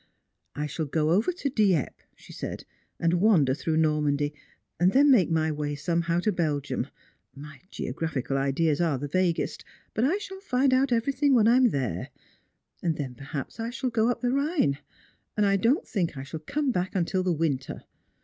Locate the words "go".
0.87-1.11, 13.91-14.09